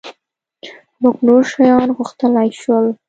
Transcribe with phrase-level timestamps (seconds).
[1.01, 2.85] مونږ نور شیان غوښتلای شول.